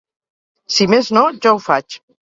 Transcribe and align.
Si 0.77 0.87
més 0.95 1.11
no, 1.19 1.23
jo 1.45 1.57
ho 1.59 1.63
faig. 1.67 2.03